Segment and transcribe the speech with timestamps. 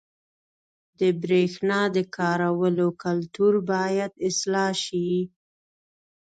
[0.99, 5.11] •د برېښنا د کارولو کلتور باید اصلاح شي.